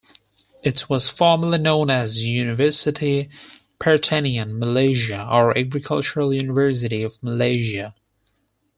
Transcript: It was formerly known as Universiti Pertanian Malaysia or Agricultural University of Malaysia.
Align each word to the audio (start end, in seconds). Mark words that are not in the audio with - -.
It 0.63 0.89
was 0.89 1.11
formerly 1.11 1.59
known 1.59 1.91
as 1.91 2.25
Universiti 2.25 3.29
Pertanian 3.79 4.57
Malaysia 4.57 5.27
or 5.29 5.55
Agricultural 5.55 6.33
University 6.33 7.03
of 7.03 7.21
Malaysia. 7.21 7.93